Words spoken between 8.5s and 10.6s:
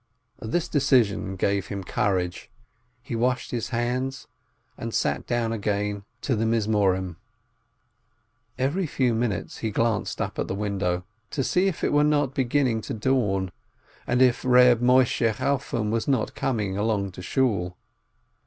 Every few minutes he glanced at the